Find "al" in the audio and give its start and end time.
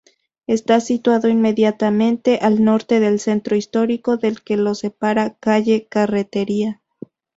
2.41-2.63